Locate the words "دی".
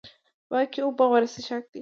1.71-1.79